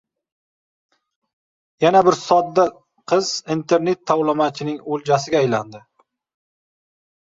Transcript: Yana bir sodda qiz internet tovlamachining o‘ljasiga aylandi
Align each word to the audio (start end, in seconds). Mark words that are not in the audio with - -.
Yana 1.85 2.01
bir 2.09 2.17
sodda 2.23 2.67
qiz 3.13 3.31
internet 3.59 4.05
tovlamachining 4.15 4.85
o‘ljasiga 4.97 5.45
aylandi 5.47 5.89